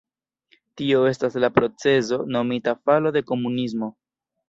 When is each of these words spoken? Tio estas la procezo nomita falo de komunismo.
Tio 0.81 1.01
estas 1.09 1.37
la 1.45 1.51
procezo 1.59 2.21
nomita 2.39 2.77
falo 2.83 3.15
de 3.19 3.27
komunismo. 3.33 3.97